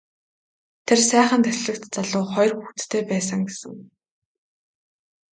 Тэр 0.87 0.99
сайхан 1.09 1.41
дэслэгч 1.45 1.83
залуу 1.95 2.25
хоёр 2.33 2.51
хүүхэдтэй 2.55 3.01
байсан 3.11 3.41
гэсэн. 3.47 3.75